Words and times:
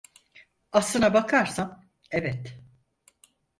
Aslına 0.71 1.13
bakarsan, 1.13 1.85
evet. 2.11 2.59